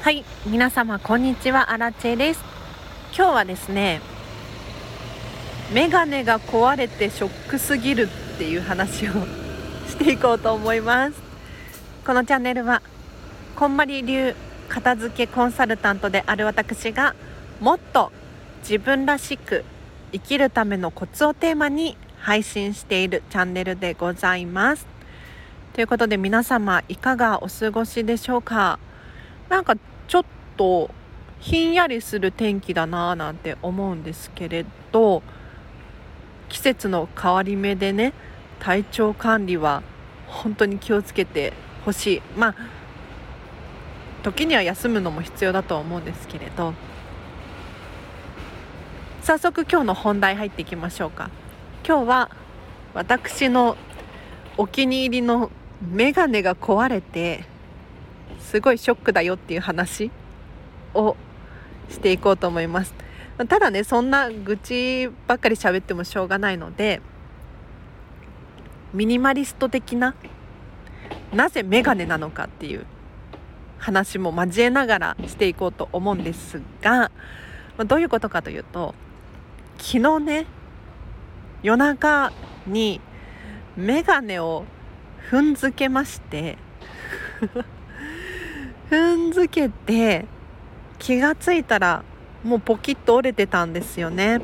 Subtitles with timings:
[0.00, 2.40] はい皆様こんにちはアラチェです。
[3.14, 4.00] 今日はですね
[5.74, 9.12] メガネが壊れてショックすぎるっていう話を
[9.88, 11.20] していこうと思います。
[12.06, 12.80] このチャンネルは
[13.56, 14.36] こんまり流
[14.68, 17.16] 片付けコンサルタントである私が
[17.60, 18.12] もっと
[18.60, 19.64] 自分らしく
[20.12, 24.86] 生きるためのコツをテーマに配信しているチャンネルでございます。
[25.72, 28.78] ということで皆様いかがお過ごしでしょうか？
[29.48, 29.76] なんか
[30.08, 30.24] ちょっ
[30.56, 30.90] と
[31.38, 35.22] ひんやりする天気だなぁなんて思うんですけれど
[36.48, 38.12] 季節の変わり目でね
[38.58, 39.84] 体調管理は
[40.26, 41.52] 本当に気をつけて
[41.84, 42.22] ほしい。
[42.36, 42.54] まあ
[44.24, 46.74] 時には休むのも必要だとは思うんですけれど。
[49.22, 51.30] 早速今日の本題入っていきましょうか。
[51.86, 52.30] 今日は
[52.94, 53.76] 私の
[54.56, 55.50] お気に入りの
[55.82, 57.44] メガネが壊れて
[58.48, 60.10] すごいショックだよっていう話
[60.94, 61.16] を
[61.90, 62.94] していこうと思います。
[63.36, 67.00] ただねそんな愚痴ばっかり喋ってもしょうがないので
[68.94, 70.14] ミニマリスト的な
[71.32, 72.86] なぜメガネなのかっていう
[73.78, 77.12] 話も交えながらしていこうと思うんですが
[77.86, 78.94] どういうことかというと
[79.76, 80.46] 昨日ね
[81.62, 82.32] 夜中
[82.66, 83.00] に
[83.76, 84.64] メガネを
[85.30, 86.58] 踏んづけまして
[88.90, 90.26] 踏んづけて
[90.98, 92.04] 気がついたら
[92.42, 94.40] もうポキッと折れてたんですよね。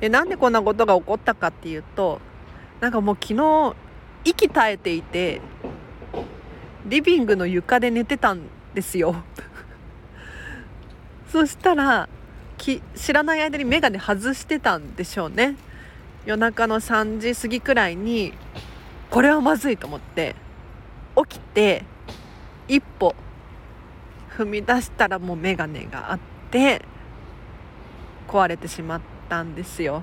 [0.00, 2.20] でなんでこんなことが起こったかっていうと
[2.80, 3.74] なんかもう昨日
[4.24, 5.40] 息絶えていて
[6.84, 8.42] リビングの床で寝てたん
[8.74, 9.16] ですよ。
[11.32, 12.08] そしたら
[12.56, 15.56] き知らない間に眼鏡外してたんでしょうね。
[16.24, 18.32] 夜中の3時過ぎくらいに
[19.10, 20.34] これはまずいと思って
[21.16, 21.84] 起きて
[22.68, 23.14] 一歩
[24.36, 26.18] 踏み出したらもう眼鏡があっ
[26.50, 26.82] て
[28.28, 30.02] 壊れてしまったんですよ。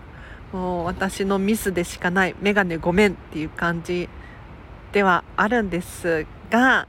[0.52, 4.08] もう私のミスでしかない眼鏡ごめんっていう感じ
[4.92, 6.88] ではあるんですが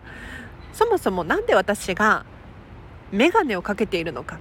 [0.74, 2.26] そもそも何で私が
[3.10, 4.38] 眼鏡をかけているのか、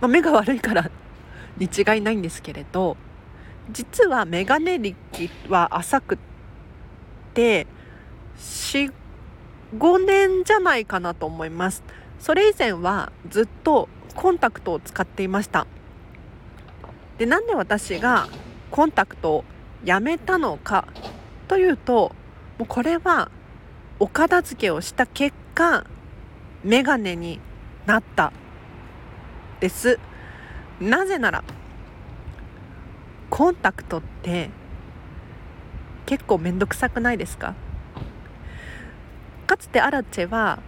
[0.00, 0.90] まあ、目が悪いから
[1.56, 2.96] に違いないんですけれど
[3.72, 4.96] 実は眼鏡歴
[5.48, 6.18] は浅く
[7.34, 7.66] て
[9.76, 11.82] 5年じゃないかなと思います。
[12.18, 15.66] それ以前はずっとコンタクトを使っていました。
[17.18, 18.28] でなんで私が
[18.70, 19.44] コンタクトを
[19.84, 20.86] やめたのか
[21.46, 22.12] というと
[22.58, 23.30] もうこれは
[23.98, 25.84] お片付けをした結果
[26.64, 27.40] メガネに
[27.86, 28.32] なった
[29.60, 29.98] です。
[30.80, 31.44] なぜなら
[33.30, 34.50] コンタクトって
[36.06, 37.54] 結構めんどくさくないですか？
[39.48, 40.60] かつてアラチェは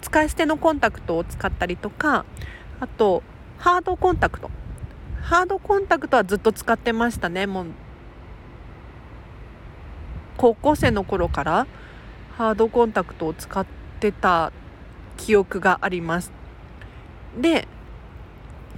[0.00, 2.24] 使い捨てのコンタクトを使ったりとか
[2.78, 3.22] あと
[3.58, 4.50] ハードコンタクト。
[5.20, 7.66] ハードコンタクトはずっと使ってましたねもう
[10.36, 11.66] 高校生の頃から。
[12.36, 13.66] ハードコンタクトを使っ
[14.00, 14.52] てた
[15.18, 16.32] 記憶があります。
[17.38, 17.68] で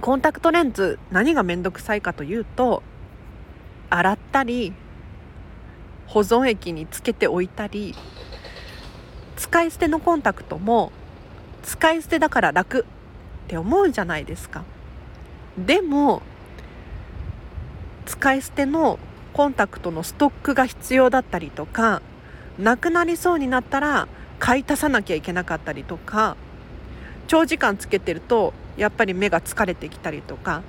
[0.01, 2.83] コンタクトレンズ何が面倒くさいかというと
[3.89, 4.73] 洗ったり
[6.05, 7.95] 保存液につけておいたり
[9.37, 10.91] 使い捨てのコンタクトも
[11.63, 12.83] 使い捨てだから楽っ
[13.47, 14.63] て思うじゃないですか。
[15.57, 16.21] でも
[18.05, 18.99] 使い捨ての
[19.33, 22.01] コンタクトのストックが必要だったりとか
[22.59, 24.07] なくなりそうになったら
[24.39, 26.37] 買い足さなきゃいけなかったりとか
[27.27, 30.61] 長時間つけてるとやっぱり目が疲れてきたりとか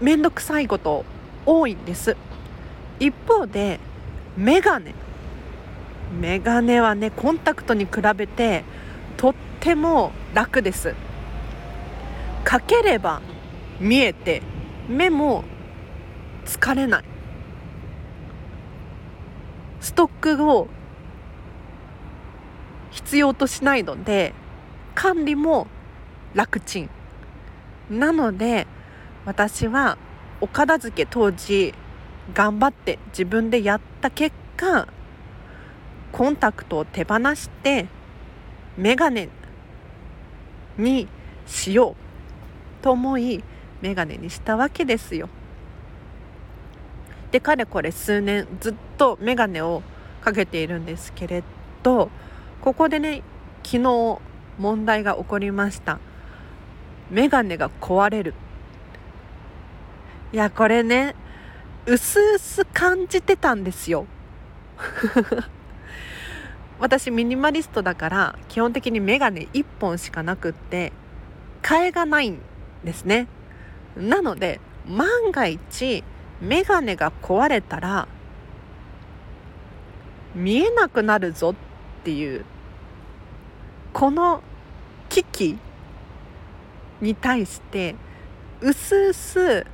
[0.00, 1.04] めんどくさいこと
[1.46, 2.16] 多いんです。
[2.98, 3.78] 一方で
[4.36, 4.94] メガネ
[6.12, 8.64] メガネはねコンタクトに比べて
[9.16, 10.94] とっても楽です。
[12.44, 13.22] かければ
[13.80, 14.42] 見えて
[14.88, 15.44] 目も
[16.44, 17.04] 疲れない。
[19.80, 20.68] ストックを
[22.90, 24.32] 必要としないので
[24.94, 25.66] 管理も
[26.34, 26.90] 楽ちん。
[27.90, 28.66] なので
[29.24, 29.98] 私は
[30.40, 31.74] お片付け当時
[32.34, 34.88] 頑張って自分でやった結果
[36.16, 37.88] コンタクトを手放して
[38.78, 39.28] メガネ
[40.78, 41.08] に
[41.46, 43.44] しようと思い
[43.82, 45.28] メガネにしたわけですよ。
[47.30, 49.82] でかれこれ数年ずっとメガネを
[50.22, 51.42] かけているんですけれ
[51.82, 52.08] ど
[52.62, 53.22] ここでね
[53.62, 54.18] 昨日
[54.58, 55.98] 問題が起こりました。
[57.10, 58.32] メガネが壊れる。
[60.32, 61.14] いやこれね
[61.84, 64.06] うすうす感じてたんですよ。
[66.78, 70.92] 私ミニマリストだから基本的にメガネ1本しかなくって
[71.62, 72.38] 替えがないん
[72.84, 73.28] ですね。
[73.96, 76.04] なので万が一
[76.40, 78.06] メガネが壊れたら
[80.34, 81.54] 見えなくなるぞっ
[82.04, 82.44] ていう
[83.94, 84.42] この
[85.08, 85.58] 危機
[87.00, 87.96] に対して
[88.60, 89.66] うすうす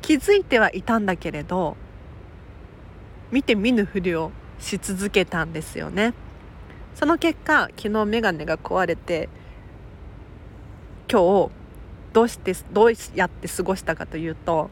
[0.00, 1.76] 気づいてはいたんだけれど
[3.30, 6.14] 見て見ぬふりをし続けたんですよね。
[6.94, 9.28] その結果昨日メガネが壊れて
[11.10, 11.50] 今日
[12.12, 14.70] どうしてどうやって過ごしたかというと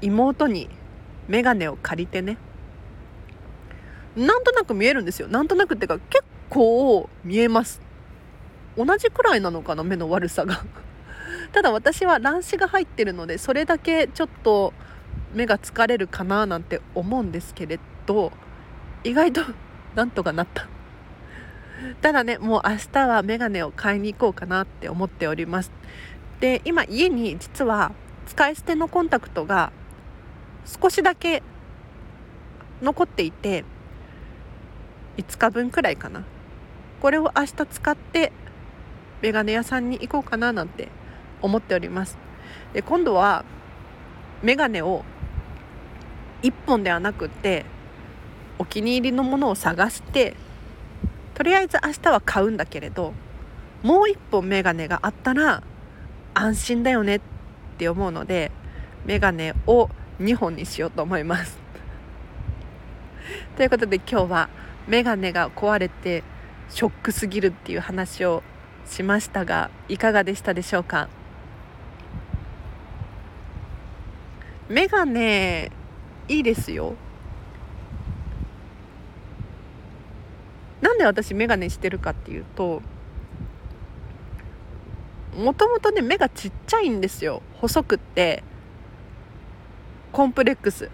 [0.00, 0.68] 妹に
[1.28, 2.38] メガネを借りてね。
[4.16, 5.28] なんとなく見えるんですよ。
[5.28, 7.80] なんとなくっていうか結構見えます。
[8.76, 10.64] 同じくらいなのかな目の悪さが。
[11.52, 14.72] ただ私は乱視が入ってるのでそれだけちょっと
[15.34, 18.32] 目が疲れるかななんて思うんですけれど
[19.04, 19.42] 意外と
[19.94, 20.68] なんとかなった。
[22.02, 25.72] ただねもう明日はメガネを買いに行こうかなって思っております。
[26.40, 27.92] で今家に実は
[28.26, 29.72] 使い捨てのコンタクトが
[30.64, 31.42] 少しだけ
[32.82, 33.64] 残っていて
[35.16, 36.24] 5日分くらいかな。
[37.00, 38.32] これを明日使って
[39.22, 40.88] メガネ屋さんに行こうかななんて
[41.40, 42.18] 思っております。
[42.74, 43.44] で今度は
[44.42, 45.04] メガネを
[46.42, 47.64] 1本ではなくって
[48.60, 50.36] お気に入りのものを探して
[51.32, 53.14] とりあえず明日は買うんだけれど
[53.82, 55.62] もう1本メガネがあったら
[56.34, 57.20] 安心だよねっ
[57.78, 58.52] て思うので
[59.06, 59.88] メガネを
[60.20, 61.58] 2本にしようと思います。
[63.56, 64.48] ということで今日は
[64.86, 66.22] メガネが壊れて
[66.68, 68.42] ショックすぎるっていう話を
[68.84, 71.08] しましたがいかがでしたでしょうか？
[74.68, 75.72] メガネ
[76.28, 76.94] いいですよ。
[80.80, 82.82] なんで私メガネしてるかっていうと
[85.36, 87.42] もともとね目がちっちゃいんですよ。
[87.60, 88.42] 細くって。
[90.12, 90.90] コンプレックス。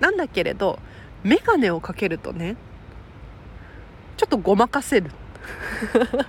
[0.00, 0.78] なんだけれど
[1.24, 2.56] メガネをかけるとね
[4.18, 5.10] ちょっとごまかせる。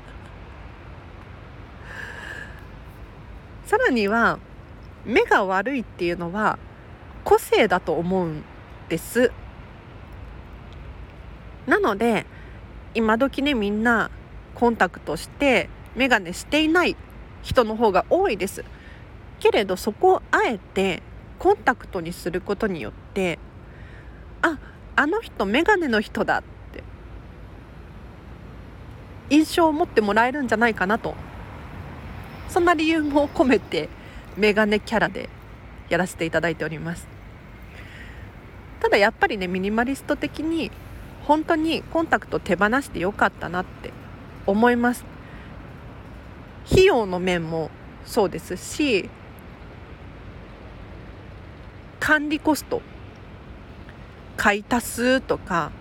[3.66, 4.40] さらには
[5.06, 6.58] 目が悪いっていうのは
[7.26, 8.44] 個性だと思うん
[8.88, 9.32] です。
[11.68, 12.26] なので
[12.96, 14.10] 今時ねみんな
[14.56, 16.96] コンタクトして眼鏡していない
[17.44, 18.64] 人の方が多いです。
[19.40, 21.04] けれどそこをあえて
[21.38, 23.38] コンタクトにすることによって
[24.42, 24.58] あ
[24.96, 26.44] あの人眼鏡の人だっ
[26.74, 26.84] て
[29.30, 31.14] 印象を持ってもらえるんじゃないかなと。
[32.50, 33.90] そんな理由も込めて
[34.38, 35.30] メガネキャラで
[35.90, 37.08] やらせていただいております。
[38.80, 40.72] ただやっぱりねミニマリスト的に
[41.28, 43.92] 本当にコンタクト手放してよかったなって
[44.46, 45.04] 思います。
[46.72, 47.70] 費用の面も
[48.06, 49.10] そうですし
[52.00, 52.82] 管理コスト
[54.38, 55.72] 買い足すとか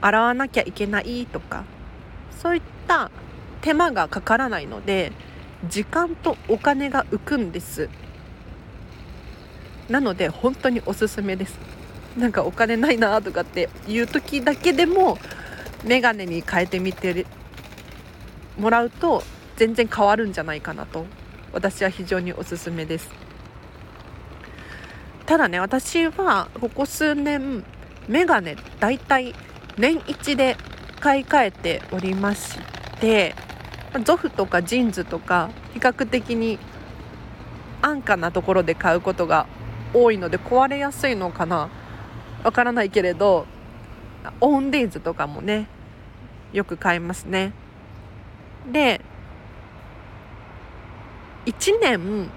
[0.00, 1.64] 洗わなきゃいけないとか
[2.30, 3.10] そういった
[3.62, 5.12] 手間がかからないので
[5.68, 7.88] 時間とお金が浮くんです。
[9.88, 11.58] なので本当におすすめです。
[12.16, 15.18] なんかお金ないなとかっていう時だけでも
[15.84, 17.26] メガネに変えてみて
[18.58, 19.22] もらうと
[19.56, 21.06] 全然変わるんじゃないかなと。
[21.52, 23.08] 私は非常におすすめです。
[25.26, 27.64] ただね私はここ数年
[28.08, 29.34] メガネだいたい
[29.78, 30.56] 年一で
[31.00, 32.58] 買い替えておりまし
[33.00, 33.34] て
[34.04, 36.58] ゾフとかジーンズとか比較的に
[37.80, 39.46] 安価なところで買うことが
[39.94, 41.70] 多いので壊れやすいのかな。
[42.44, 43.46] わからないけれど
[44.40, 45.66] オンデイズとかもね
[46.52, 47.52] よく買いますね。
[48.70, 49.00] で
[51.46, 52.30] 1年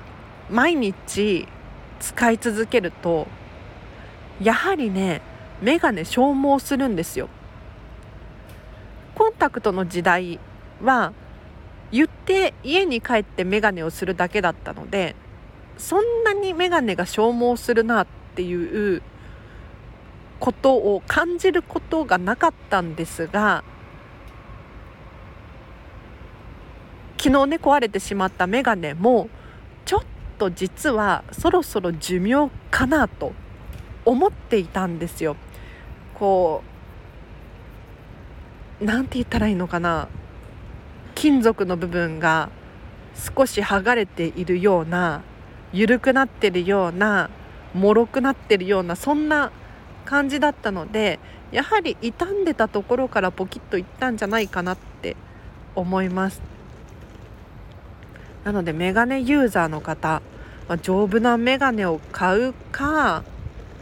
[0.50, 1.48] 毎日
[2.00, 3.28] 使い続けると
[4.42, 5.22] やはりね
[5.62, 7.30] 眼鏡消耗するんですよ。
[9.16, 10.40] コンタクトの時代
[10.84, 11.14] は
[11.92, 15.16] 言って家に帰って眼鏡をするだけだったので
[15.78, 19.02] そんなに眼鏡が消耗するなっていう
[20.40, 23.64] ことを感じることがなかったんですが
[27.18, 29.30] 昨日ね壊れてしまった眼鏡も
[29.86, 30.02] ちょっ
[30.38, 33.34] と実はそろそろ寿命かなと
[34.06, 35.36] 思っていたんですよ。
[36.14, 36.64] こ
[38.82, 40.08] うなんて言ったらいいのかな
[41.16, 42.50] 金属の部分が
[43.36, 45.24] 少し剥がれているような
[45.74, 47.30] 緩くなってるような
[47.74, 49.52] 脆くなってるようなそんな
[50.08, 51.20] 感じだったので
[51.52, 55.18] やはり傷んでたところからポキッといったんじゃないかなって
[55.76, 56.42] 思います。
[58.46, 60.22] なのでメガネユーザーの方、
[60.70, 63.26] まあ、丈夫なメガネを買うか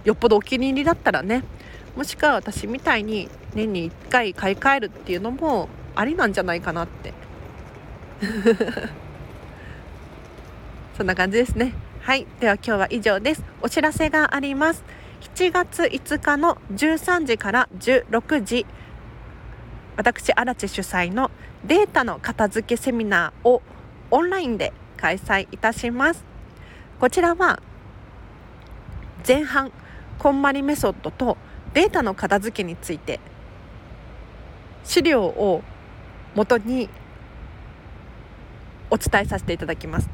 [0.03, 1.43] よっぽどお気に入りだったらね
[1.95, 7.13] もしくは私みたいに年に1回買い替えるっていうのもありなんじゃないかなって。
[10.97, 11.73] そんな感じですね。
[12.01, 12.25] はい。
[12.39, 13.43] では今日は以上です。
[13.61, 14.83] お知らせがあります。
[15.21, 18.65] 7月5日の13時から16時
[19.97, 21.31] 私荒地主催の
[21.65, 23.61] データの片付けセミナーを
[24.11, 26.23] オンラインで開催いたします。
[26.99, 27.61] こちらは
[29.27, 29.71] 前半
[30.19, 31.37] こんまりメソッドと
[31.73, 33.19] データの片付けについて
[34.83, 35.63] 資料を
[36.35, 36.89] もとに
[38.89, 40.09] お伝えさせていただきます。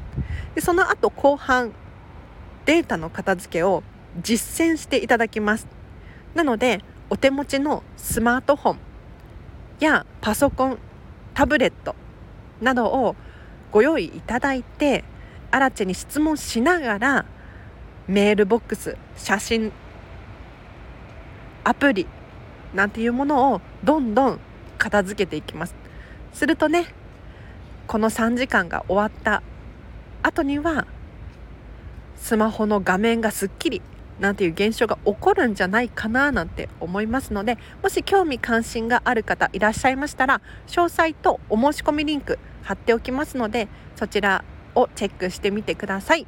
[0.54, 1.72] でその後後半
[2.64, 3.82] データの片付けを
[4.20, 5.66] 実践していただきます。
[6.34, 8.78] なのでお手持ちのスマートフォン
[9.80, 10.78] やパソコン
[11.34, 11.94] タブレット
[12.60, 13.16] などを
[13.70, 15.04] ご用意いただいて
[15.50, 17.24] アラチェに質問しながら
[18.08, 19.72] メールボックス写真
[21.64, 22.06] アプリ
[22.74, 24.40] なんていうものをどんどん
[24.78, 25.74] 片付けていきます。
[26.32, 26.86] するとね
[27.86, 29.42] この3時間が終わった
[30.22, 30.86] 後には
[32.16, 33.82] スマホの画面がすっきり
[34.20, 46.26] なんていう現象が起こるんじゃないかななんて思いますのでもし興味関心がある方いらっしゃいましたら詳細とお申し込みリンク貼っておきますのでそちらをチェックしてみてください。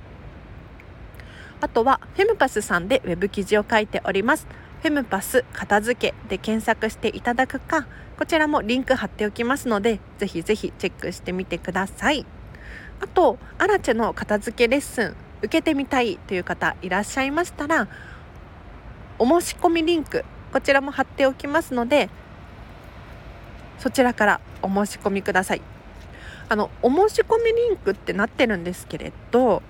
[1.60, 4.46] あとはフェムパスさんでウェブ記事を書いております。
[4.82, 7.86] フェムパス片付けで検索していただくか
[8.18, 12.26] こちらもリンク貼っておきますのでぜひぜひチェックしてみてください。
[13.00, 17.86] あとアラチェの片付けレッスン受けてみたいという方いらっしゃいましたら
[19.18, 22.08] お申し込みリンクこちらも貼っておきますので
[23.78, 25.62] そちらからお申し込みください。
[26.48, 29.62] あのお申し込みリンクってなってるんですけれど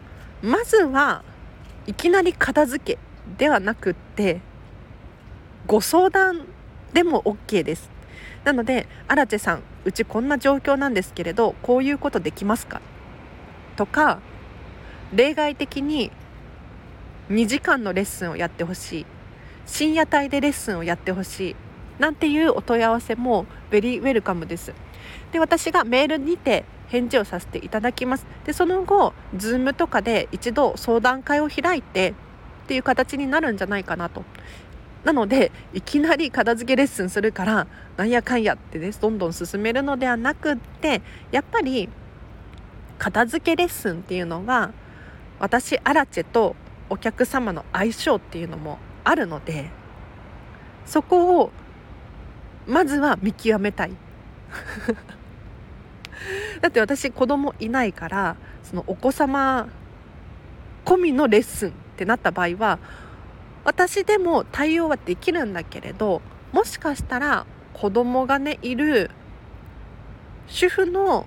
[0.43, 1.23] まずは
[1.87, 2.99] いきなり片付け
[3.39, 4.41] ではなくって
[5.67, 6.47] ご相談
[6.93, 7.91] でも OK です。
[8.45, 12.81] なので荒地さんうちこんな状況なんですけれどこういうことできますか？
[13.77, 14.21] とか
[15.13, 16.11] 例外的に
[17.31, 19.07] 2時間のレッスンをやってほしい。
[19.67, 21.57] 深夜帯でレッスンをやってほしい。
[21.99, 24.73] なんていうお問い合わせもベリーウェルカムです。
[25.33, 28.27] で私がメールにて返事をさせていただきます。
[28.45, 32.15] でその後 Zoom とかで一度相談会を開いて
[32.65, 34.25] っていう形になるんじゃないかなと。
[35.05, 41.91] なのでいきなり片付けレッスンするからなんやかんやってねどんどん進めるのではなくってやっぱり
[42.99, 44.73] 片付けレッスンっていうのは
[45.39, 46.57] 私アラチェと
[46.89, 49.71] お客様の相性っていうのもあるので
[50.87, 51.51] そこを
[52.67, 53.91] まずは見極めたい。
[56.61, 59.69] だって私子供いないからそのお子様
[60.85, 62.79] 込みのレッスンってなった場合は
[63.65, 66.23] 私でも対応はできるんだけれど
[66.53, 69.11] もしかしたら子供がねいる
[70.47, 71.27] 主婦の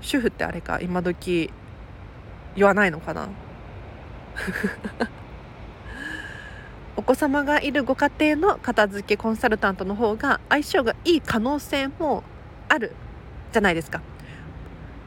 [0.00, 1.50] 主婦ってあれか今時
[2.56, 3.28] 言わないのかな？
[6.96, 12.24] お子様がいるご家庭の片付けコンサルタントの方が相性がいい可能性も
[12.68, 12.92] ある
[13.52, 14.00] じゃないですか。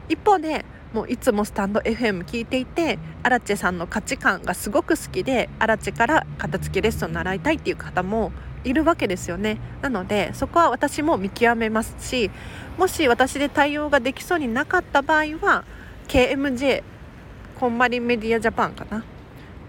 [0.08, 8.32] 一方でもういつもスタンド FM 聞いていてアラチェさんの価値観がすごく好きでアラチェから片付けレッスンを習いたいっていう方も
[8.64, 9.58] いるわけですよね。
[9.82, 12.30] なのでそこは私も見極めますし
[12.76, 15.64] もし私で対応ができそうになかった場合は
[16.08, 16.82] KMJ
[17.60, 19.04] こんまりメディアジャパンかな？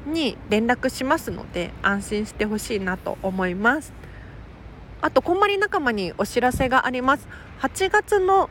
[0.07, 3.91] に連絡しますので安心してほしいなと思います。
[5.01, 7.27] あとこんまり仲間にお知らせがあります。
[7.59, 8.49] 8月の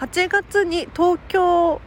[0.00, 1.80] 8月に東京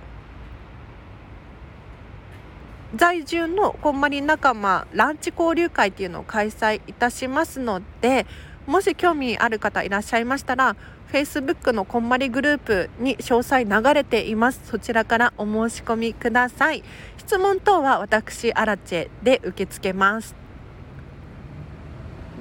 [2.95, 8.25] 在住のこんまり仲間ランチ交流会っていうのを開催いたしますので
[8.65, 10.75] もし興味ある方いらっしゃいましたら
[11.11, 14.61] Facebook のこんまりグループに詳細流れています。
[14.65, 16.83] そちらからお申し込みください。
[17.17, 20.35] 質問等は私アラチェで受け付けます。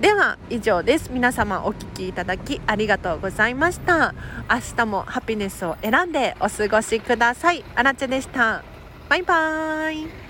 [0.00, 1.10] では以上です。
[1.12, 4.14] 皆様お聴きいただきありがとうございました。
[4.50, 7.62] 明日もハピネスを選んでお過ごしください。
[7.74, 8.64] あらちでした。
[9.08, 10.21] バイバーイ。